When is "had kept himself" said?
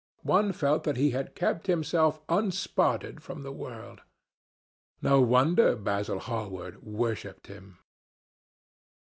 1.11-2.19